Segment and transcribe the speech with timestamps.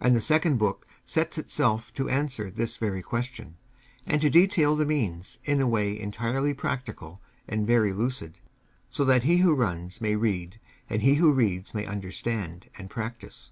[0.00, 3.58] And the second book sets itself to answer this very question,
[4.06, 8.38] and to detail the means in a way entirely practical and very lucid,
[8.90, 13.50] so that he who runs may read, and he who reads may understand and practise.